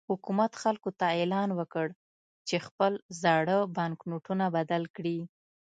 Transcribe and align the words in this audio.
حکومت 0.09 0.51
خلکو 0.63 0.89
ته 0.99 1.05
اعلان 1.17 1.49
وکړ 1.59 1.87
چې 2.47 2.55
خپل 2.67 2.91
زاړه 3.21 3.57
بانکنوټونه 3.75 4.45
بدل 4.57 4.83
کړي. 4.95 5.19